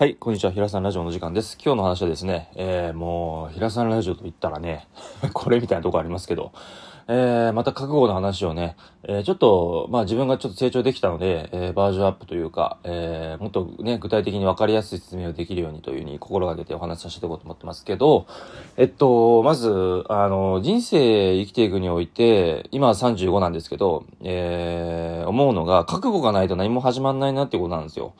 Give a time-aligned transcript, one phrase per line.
[0.00, 0.50] はい、こんにちは。
[0.50, 1.58] 平さんラジオの時間です。
[1.62, 4.88] 今日の話はですね、えー、もう、平さんラジオと言ったらね、
[5.34, 6.52] これみたいなとこありますけど、
[7.06, 18.24] えー、また覚悟の話をね、えー、ちょっと、まあ自分がちょっと成長できたので、えー、バージョンアップというか、えー、もっとね、具体的に分かりやすい説明をできるようにというふうに心がけてお話しさせていこうと思ってますけど、
[18.78, 28.14] えっと、まず、あの、人生生きていくにおいて、今は35なんですけど、えー、思うのが、覚悟がないと何も始まんないなっていうことなんですよ。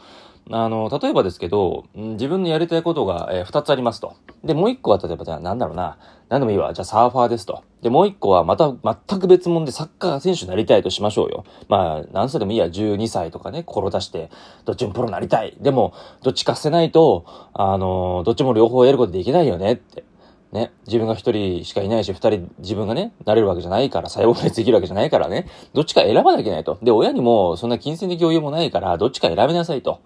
[0.52, 4.14] あの、例えばですけど、自分のやりたいことが、えー、2つありますと。
[4.42, 5.98] で、もう1個は例えばじゃあなんだろうな。
[6.28, 6.72] 何でもいいわ。
[6.72, 7.62] じゃあサーファーですと。
[7.82, 8.72] で、もう1個はまた
[9.08, 11.44] 全く別物でサッカー選手になりたいとしましょうよ。
[11.68, 12.66] まあ、何歳でもいいや。
[12.66, 14.30] 12歳とかね、志して、
[14.64, 15.56] どっちもプロになりたい。
[15.60, 20.04] でも、どっちかせないと、あの、どっちも両方やることできないよねって。
[20.52, 26.76] ね、自分が一人しかいないし、二人自分がね、なれるわけじゃないから、細胞別できるわけじゃないからね、どっちか選ばなきゃいけないと。
[26.82, 30.00] で、親にもそんな金銭的余裕もないから、どっちか選びなさいと。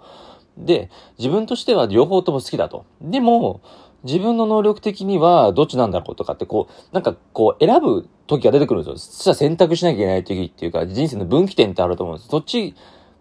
[0.56, 2.84] で、自分としては両方とも好きだと。
[3.00, 3.60] でも、
[4.04, 8.98] 自分の能力的にはどっちなんだろうとかってこう、なんかこう選ぶ時が出てくるんですよ。
[8.98, 12.30] そしたら選択しなきゃいけない時っていうか、人生の分岐点ってあると思うんです。
[12.30, 12.74] どっち、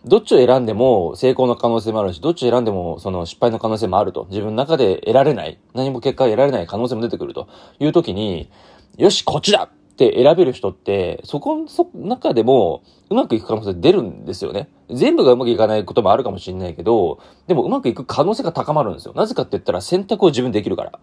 [0.05, 4.27] どっちを選んでも成功の可能性もあるし、どっちを選んでもその失敗の可能性もあると。
[4.29, 7.47] 自分の中で得られない、何も結果を得られない可能性も出てくると
[7.79, 8.49] いう時に、
[8.97, 14.67] よし、こっちだって選べる人って、そこの中でもうまくいく可能性出るんですよね。
[14.91, 19.13] 全部がうまくいかないこともあるかもしれないけど、でもうまくいく可能性が高まるんですよ。
[19.15, 20.99] なぜかって言ったら選択を自分できるから。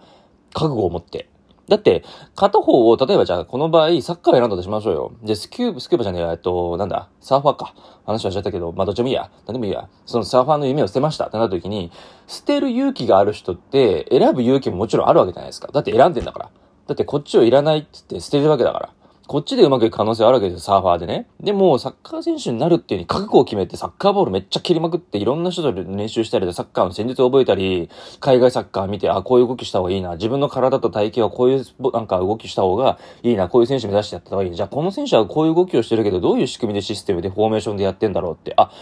[0.53, 1.29] 覚悟を持って。
[1.69, 2.03] だって、
[2.35, 5.13] 片方を、例えばじゃあ、この場合、サッカーを選んだとしましょうよ。
[5.23, 7.75] で、スキューブ、スキューバじゃねえ、えっと、なんだ、サーファーか。
[8.05, 9.31] 話はしちゃったけど、まあ、どっちもいいや。
[9.47, 9.89] 何でもいいや。
[10.05, 11.93] そのサーファーの夢を捨てましたってなった時に、
[12.27, 15.69] 捨てる勇気がある人って、選ぶ勇気ももちろんあるわけじゃないですか。
[15.73, 16.51] だって選んでんだから。
[16.91, 18.91] だってこっちをいらないって言って捨てるわけだから。
[19.29, 21.29] こっちでうまくいく可能性あるわけですよ、サーファーでね。
[21.39, 27.89] でも、サッカー選手になるっていうに覚悟を決めて、サッカーボールめっちゃ蹴りまくって、いろんな人と練習したりで、サッカーの戦術を覚えたり、
[28.19, 30.17] 海外サッカー見て、あ、こういう動きした方がいいな。
[30.17, 33.49] 自分の体と体型はこういう、なんか動きした方がいいな。
[33.49, 34.53] こういう選手目指してやった方がいい。
[34.53, 38.53] じゃあ、この選手はこういう動きをしてるけど、どういう仕組みでシステムでフォーメーションでやってんだろうって。
[38.57, 38.73] あ、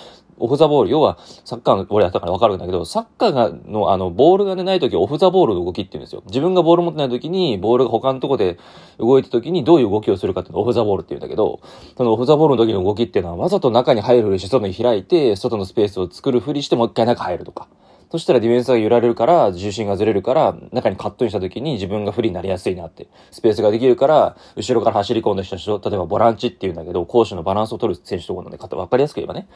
[0.41, 6.22] オフザボール、要は、サッカーの、俺やったからわかるんだけど、サッカー、の、あの、ボールがね、ない時、オフザボールの動きって言うんですよ。
[6.26, 8.59] 自分がボール持ってない時に、ボールが他のとこで
[8.98, 11.60] 動いた時に、どういう動きをするかっていうのをオフザボールって言うんだけど、
[11.97, 17.69] そのオフザボールの時の動きっていうのは、わざと中に入るふりして、外に開いて、外のスペースを作るふりして、もう一回中入るとか。
[18.11, 23.09] そしたらディフェンスが揺られるから、重心がずれるから、中にカットインした時に自分が不利になりやすいなって。
[23.31, 29.47] スペースができるから、後ろから走り込んだ人たちと、例えばボランチっていうんだけど、攻守のバランスを取る選手とかなんで、わかりやすく言えばね、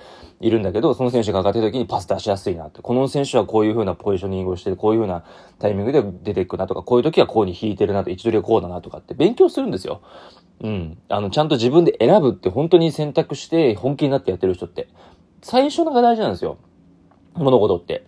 [0.41, 2.83] いるんだけど、その選手が上がってる時にパス出しやすいなって。
[2.83, 5.25] この選手はこういう風なポジショニングをして、こういう風な
[5.59, 10.03] タイミングで出ていくなとか、こういう時はこうに引いてるなと、位置取りはこうだなとかって勉強するんですよ。
[10.61, 10.99] うん。
[11.09, 14.89] あの、ちゃんと自分で選ぶって本当に選択して本気になってやってる人って。
[15.41, 16.59] 最初のが大事なんですよ。
[17.35, 18.05] 物事って。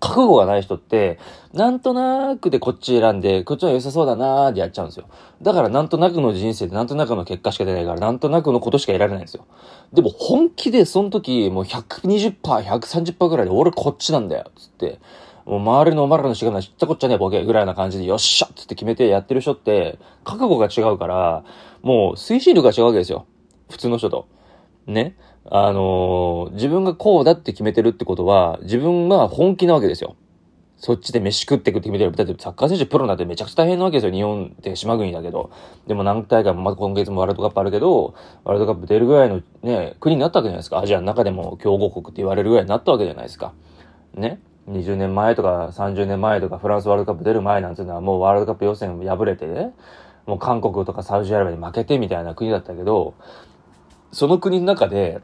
[0.00, 1.18] 覚悟がない人って、
[1.52, 5.06] なんとなくでこっち選んで、こっちは良さそうだなーでやっちゃうんですよ。
[5.42, 9.46] だからなんとなくの人生でなんとなくの結果しか出ないから、なんとなくのことしか得られないんですよ。
[9.92, 15.00] でも本気でその時、もう120%、130%ぐらいで俺こっちなんだよ、つって。
[15.44, 21.42] もう周りのお前らのしがない知ったこっちゃねえボケぐらいな感じでよっしゃっつって決めてやってる人って、覚悟が違うから、
[21.82, 23.26] もう推進力が違うわけですよ。
[23.70, 24.26] 普通の人と。
[24.88, 25.16] ね。
[25.50, 30.16] あのー、自分がこうだって決めてるってことは、自分が本気なわけですよ。
[30.76, 32.12] そっちで飯食ってくって決めてる。
[32.12, 34.12] だってサッカー選手プロになってめちゃくちゃ大変なわけですよ。
[34.12, 35.50] 日本って島国だけど。
[35.86, 40.78] でも何大会も、まだ今月もワールドカップあるけど、ワールドカップ出るぐらいのね、国になったわけじゃないですか。
[40.78, 43.52] アジアの中でも強豪国って言われるぐらいになったわけじゃないですか。
[44.14, 44.40] ね。
[44.70, 49.72] 20年前とか30年前とかフランスワールドカップ出る前なんていうのはもうワールドカップ予選敗れてね、
[50.26, 53.14] もう韓国とかサウジアラビアに負けてみたいな国だったけど、
[54.12, 55.20] その国の中で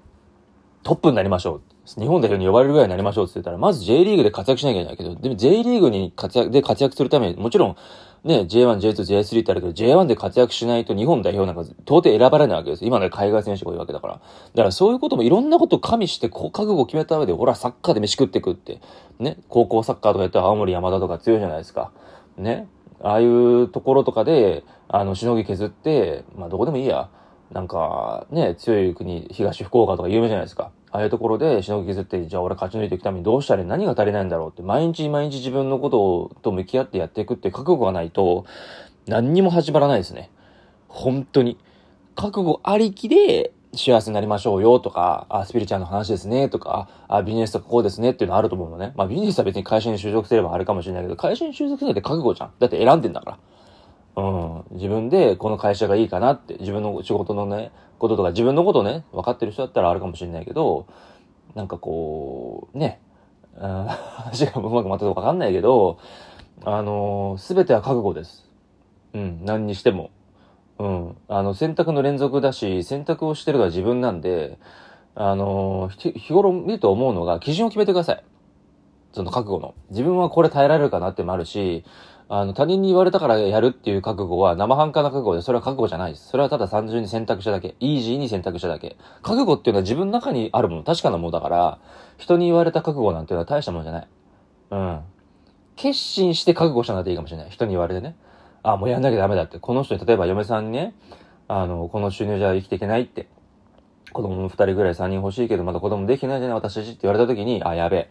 [0.82, 2.00] トップになりましょう。
[2.00, 7.76] 日本代表に呼ばれるぐらいになりましょうって言ったら、まず J リーグで活躍しなきゃいけないけど、でも J リーグに活躍、で活躍するために、もちろん、
[8.24, 12.84] ね、J1、J2、J3 ってあるけど、J1 で活躍しないと日本代表なんか到底選ばれないわけです。
[12.86, 14.14] 今の海外選手が多いわけだから。
[14.14, 18.80] だからそういうこともいろんなことを加味して、こう、覚悟を決めた上で、ほら、サッカーで飯食ってくって。
[19.19, 21.92] ね、高校サッカーとかやったら青森山田とか強いじゃないですか。
[22.38, 22.66] ね。
[23.02, 27.10] ああいうところとかで、あの、しのぎ削って、まあ、どこでもいいや。
[27.54, 30.72] なんか、ね、強い国、東福岡とか有名じゃないですか。
[30.90, 38.44] ああいうところでしのぎ削って、じゃあ俺勝ち抜いていくためにどうしたら何が足りないんだろうって、毎日毎日自分のことをと向き合ってやっていくって覚悟がないと、
[39.06, 40.30] 何にも始まらないですね。
[40.88, 41.56] 本当に。
[42.16, 48.92] 覚悟ありきで幸せになりましょうよとか、あ、スピリチュアルの話ですねとか、あ、ビジネスとかこうですねっていうのあると思うのね。
[48.96, 52.52] まあビジネスは別に会社に就職すればあるかもしれないけど、会社に就職するって覚悟じゃん。
[52.58, 53.38] だって選んでんだから。
[54.16, 60.87] うん、自分でこの会社がいいかなって、自分の仕事のね、こととか、自分のことね、分かってる人だったらあるかもしれないけど、
[61.55, 63.00] なんかこう、ね、
[63.58, 65.99] 話がうまくまったかわかんないけど、
[66.64, 68.49] あのすべては覚悟です。
[69.12, 70.11] うん、何にしても。
[70.78, 71.16] うん。
[71.28, 74.58] あの、選択の連続だし、選択をしてるのは自分なんで、
[75.14, 78.25] あの日頃見ると思うのが、基準を決めてください。
[79.12, 79.75] その覚悟の。
[79.90, 81.84] 自分はこれ耐えられるかなってもあるし、
[82.29, 86.29] あの、他人に言われたからやるっていう覚悟は生半可な覚悟で、それは覚悟じゃないです。
[86.29, 87.75] それはただ単純に選択しただけ。
[87.81, 88.97] イージーに選択しただけ。
[89.23, 91.79] 覚悟っていうのは自分の中にあるもの、確かなものだから、
[92.17, 94.09] 人に言われた覚悟なんていうのは大したものじゃない。
[94.71, 95.00] うん。
[95.76, 97.50] 決心して覚悟したなでいいかもしれない。
[97.50, 98.17] 人に言われてね。
[98.62, 99.59] あ、もうやんなきゃダメだって。
[99.59, 100.94] この人に、例えば嫁さんにね、
[101.49, 103.29] あの、この収入じゃ生きていけないって。
[104.12, 108.11] 子供も二人ぐらい三人欲しいけど、まだ子供できないじゃない私たちって言われた時に、あ、やべえ。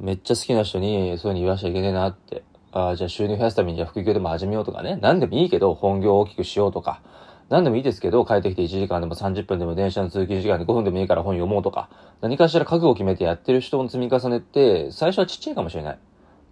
[0.00, 2.42] めっちゃ好きな人にそういうふうに言わしちゃいけねえなって。
[2.72, 4.98] あじゃあ収入増やすためにじゃあ副業でも始めようとかね。
[5.00, 7.02] 何でもいいけど、本業を大きくしようとか。
[7.50, 11.90] 何でもいいですけど、帰ってきて1時間でも30分でも電車の通勤時間で5分でもいいから本読もうとか。
[12.22, 15.98] 何かしら覚悟を決めてやってる人の積み重ねって、最初はちっちゃいかもしれない。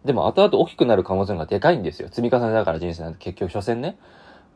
[0.05, 2.09] でも後々大きくなる可能性がでかいんですよ。
[2.09, 3.99] 積み重ねだから人生なんて結局所詮ね。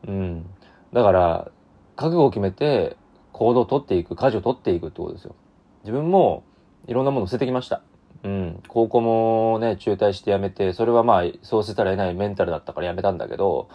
[0.07, 0.45] うん。
[0.93, 1.51] だから、
[1.95, 2.95] 覚悟を決めて
[3.31, 5.35] 行動を取っていく、舵を取っていくってことですよ。
[5.83, 6.43] 自分も
[6.87, 7.81] いろんなものを捨ててきました。
[8.25, 8.63] うん。
[8.67, 13.69] 高校もね、中退して辞めて、それはまあ、そうせたら得ないメンタルだったから辞めたんだけど、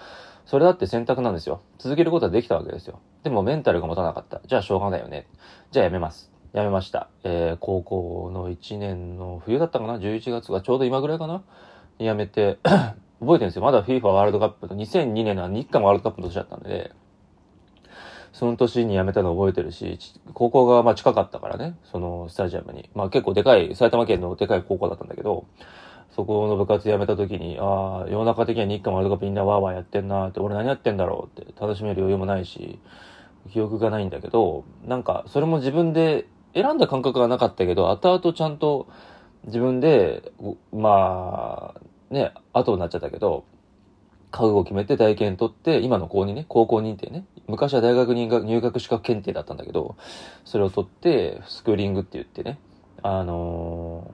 [0.45, 1.63] それだって選択なんですよ。
[1.79, 2.99] 続けることはできたわけですよ。
[3.23, 4.41] でもメンタルが持たなかった。
[4.45, 5.29] じゃあしょうがないよね。
[5.71, 6.33] じゃあ辞めます。
[6.53, 7.09] 辞めました。
[7.23, 11.45] えー、高校の1年の冬だったかな ?11 月がちょうど今ぐらいかな？
[12.01, 13.63] 辞めて 覚えてるんですよ。
[13.63, 16.91] まだ FIFA ワールドカップの2002年の日韓ワールドカップの年だったんで、
[18.33, 19.99] その年に辞めたの覚えてるし、
[20.35, 22.89] 高校がまあ近かったからね、そのスタジアムに。
[22.95, 25.47] まあ結構でかい、埼玉県のでかい高校だったんだけど、
[26.15, 32.79] そこの部活辞めた時に、ああ、世の中的には日韓ワールドカップみんなワーワーやってんなって、俺何やってんだろうって楽しめる余裕もないし、
[33.53, 38.89] 記憶がないんだけど、なんかそれも自分で選んだ感覚がなかったけど、後々ちゃんと
[39.45, 40.33] 自分で、
[40.73, 43.45] まあ、ね、後になっちゃったけど、
[44.31, 47.25] 覚悟を決めて大検取って、今の高2ね、高校認定ね。
[47.49, 49.97] 昔は大学入学入学資格検定だったんだけど、
[50.45, 52.59] それを取って、スクーリングって言ってね、
[53.03, 54.05] あの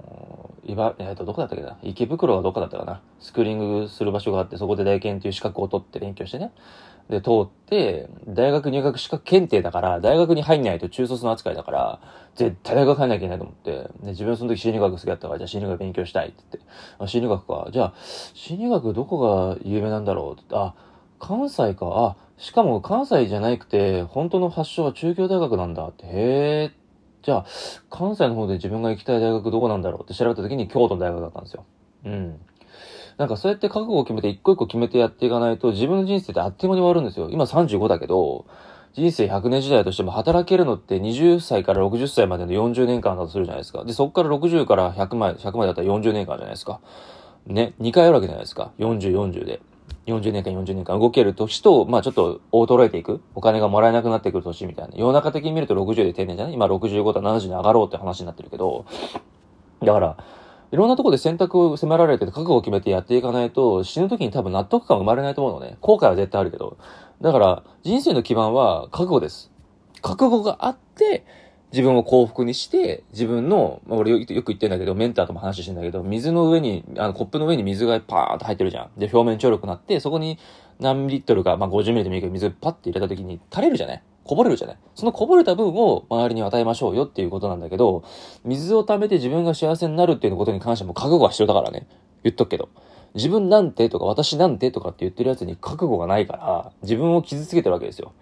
[0.68, 1.78] ー、今、えっ、ー、と、どこだったっけな？
[1.82, 3.00] 池袋はどこだったかな？
[3.20, 6.52] スクーリングする場所があって、そこで大検っていう資格を取って勉強してね。
[7.08, 12.00] で、通って、大学入学資格検定だから、大学に入んないと中卒の扱いだから、
[12.34, 13.70] 絶対大学入んなきゃいけないと思って、
[14.02, 17.68] で、自分その時心理学好きだったから、じゃあ心理学勉強したいって言って、あ、心理学か。
[17.70, 17.94] じゃあ、
[18.34, 20.74] 心理学どこが有名なんだろうってあ、
[21.20, 22.16] 関西か。
[22.16, 26.85] あ、しかも関西じゃなくて、本当の発祥は中京大学なんだって、へー。
[27.26, 27.46] じゃあ、
[27.90, 31.64] 関西の方で自分が行きたい大学どこなんだろうって調べた時に京都の大学だったんですよ。
[32.04, 32.40] うん。
[33.18, 37.28] なんかそうやって覚悟を決めて一個一個決めてやっていかないと自分の人生ってあっという間に終わるんですよ。
[37.32, 38.46] 今35だけど、
[38.92, 43.84] 人生100年時代としても働けるのって20歳から60歳までの40年間だとするじゃないですか。
[43.84, 46.78] で、そこから60から100まで、100までだったら40年間じゃないですか。
[47.48, 48.70] ね、2回あるわけじゃないですか。
[48.78, 49.60] 40、40で。
[50.06, 53.20] 40年間、40年間動ける年と、まあちょっと衰えていく。
[53.34, 54.94] お金がもらえなくなってくる年みたいな。
[54.96, 56.54] 世の中的に見ると60で定年じゃない？
[56.54, 58.86] 今65と70に上がろうって話になってるけど。
[59.82, 60.16] だから、
[60.72, 65.76] いろんなとこで選択を迫られて覚悟を決めてやっていかないと、死ぬ時に多分納得感生まれないと思うのね。
[65.80, 66.76] 後悔は絶対あるけど。
[67.20, 69.50] だから、人生の基盤は覚悟です。
[70.02, 71.24] 覚悟があって、
[71.76, 78.98] 自分を幸福にして、自分の、まあ、俺よく言ってんだけど、メンターとも話してんだけど、水の上に、あの、コップの上に水がパーンと入ってるじゃん。
[78.98, 80.38] で、表面張力になって、そこに
[80.80, 84.02] 何ミリットルか、まあ、50ミリでもいいけど、水パッて入れた時に垂れるじゃない？
[84.24, 84.76] こぼれるじゃない？
[84.94, 88.04] そのこぼれた分を周りに与えましょうよっていうことなんだけど、
[88.42, 91.86] 水を溜めて自分が幸せになるっていうことに関しても覚悟が必要だからね。
[92.22, 92.70] 言っとくけど。
[93.14, 98.12] 自分なんてとか私なんてとかって言ってるやつに覚悟がないから、自分を傷つけてるわけですよ。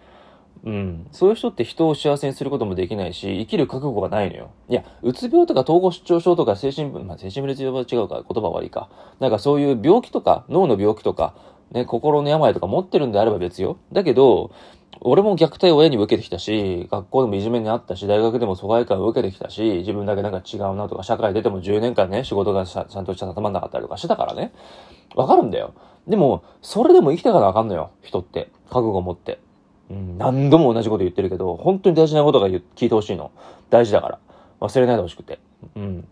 [0.64, 1.06] うん。
[1.12, 4.50] そういう人って人を幸せにすることもできないし、生きる覚悟がないのよ。
[4.68, 8.88] いや、うつ病とか統合失調症とか精神分、まあ精神分裂病は違うから言葉悪いか。
[9.20, 11.34] なんかそういう病気とか、脳の病気とか、
[11.70, 13.76] ね、心の病とか持ってるんであれば別よ。
[13.92, 14.52] だけど、
[15.00, 24.52] 俺も虐待を親に受けてきたし、学校でもいじめにあったし、大学でも疎外感を受けてきたし、自分だけなんか違うなとか、社会出ても10年間ね、仕事がちゃんとしたたまんなかったりとかしてたからね。
[25.14, 25.74] わかるんだよ。
[26.06, 28.50] でも、それでも生きてからわかんのよ、人って。
[28.70, 29.40] 覚悟を持って。
[29.90, 33.30] うん、何度も同じこと言ってるけど、本当に大事なことが聞いてほしいの。
[33.70, 34.18] 大事だから。
[34.60, 35.38] 忘れないでほしくて。
[35.76, 36.08] うん。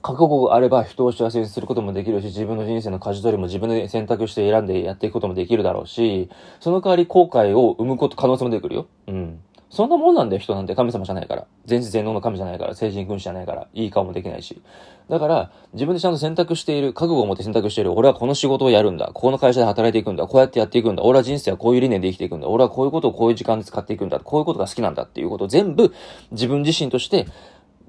[0.00, 8.86] 覚悟があれば人を幸せにすることもできるし、自分の人生の舵取りも自分で選択して選んでやっていくこともできるだろうし、その代わり後悔を生むこと、可能性も出てくるよ。
[9.08, 9.40] うん。
[9.70, 10.74] そんなもんなんだよ、人なんて。
[10.74, 11.46] 神様じゃないから。
[11.66, 12.74] 全知全能の神じゃないから。
[12.74, 13.68] 聖人君子じゃないから。
[13.74, 14.62] いい顔もできないし。
[15.10, 17.92] だから、自分でちゃんと選択している、覚悟を持って選択している。
[17.92, 19.10] 俺はこの仕事をやるんだ。
[19.12, 20.26] この会社で働いていくんだ。
[20.26, 21.02] こうやってやっていくんだ。
[21.02, 22.48] 俺は人生はこういう理念で生きていくんだ。
[22.48, 24.20] 俺はこういうことをこういう時間で使っていくんだ。
[24.20, 25.92] こういうことが好きなんだっていうことを全部
[26.30, 27.26] 自分自身として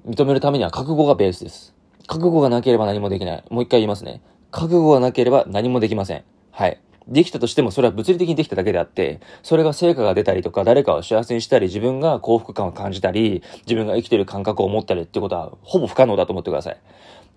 [0.06, 1.74] 認めるためには覚悟がベースです。
[2.06, 3.44] 覚悟がなければ何もできない。
[3.50, 4.20] もう一回言いますね。
[4.50, 6.24] 覚悟がなければ何もできません。
[6.50, 6.80] はい。
[7.10, 16.80] できたとしてもそれは物理的にできただけであって、それが成果が出たりとか、誰かを幸せにしたり、自分が幸福感を感じたり、自分が生きてる感覚を持ったりってことは、ほぼ不可能だと思ってください。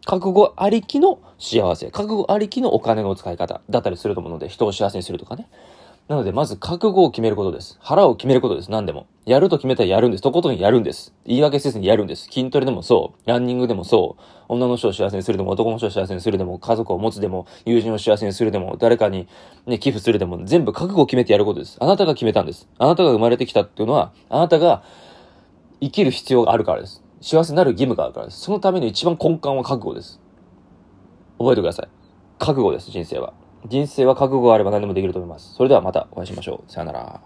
[0.06, 5.48] 覚悟ありきの幸せ、覚悟ありきのお金の使い方だったりすると思うので、人を幸せにするとかね。
[6.10, 7.78] なので、まず覚悟を決めることです。
[7.80, 8.70] 腹を決めることです。
[8.70, 9.08] 何でも。
[9.26, 10.22] やると決めたらやるんです。
[10.22, 11.14] とことんやるんです。
[11.26, 12.26] 言い訳せずにやるんです。
[12.26, 13.30] 筋トレでもそう。
[13.30, 14.22] ランニングでもそう。
[14.50, 19.30] 女の人を幸せにするでも、男の人を幸せにするでも、家族を持つでも、友人を幸せにするでも、誰かに
[19.66, 21.78] ね、寄付するでも、全部覚悟を決めてやることです。
[21.80, 22.68] あなたが決めたんです。
[22.78, 24.84] あなたが生まれてきたっていうのは、あなたが
[25.80, 27.02] 生きる必要があるからです。
[27.22, 28.42] 幸せになる義務があるからです。
[28.42, 30.20] そのための一番根幹は覚悟です。
[31.38, 31.88] 覚えてください。
[32.40, 33.34] 覚悟です、人生は。
[33.68, 35.54] 人生は覚悟があれば何でもできると思います。
[35.54, 36.72] それではまたお会いしましょう。
[36.72, 37.22] さよなら。